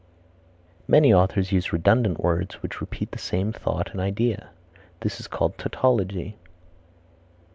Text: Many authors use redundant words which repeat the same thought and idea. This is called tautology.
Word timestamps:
Many 0.87 1.13
authors 1.13 1.51
use 1.51 1.71
redundant 1.71 2.19
words 2.19 2.55
which 2.63 2.81
repeat 2.81 3.11
the 3.11 3.19
same 3.19 3.53
thought 3.53 3.91
and 3.91 4.01
idea. 4.01 4.49
This 5.01 5.19
is 5.19 5.27
called 5.27 5.59
tautology. 5.59 6.37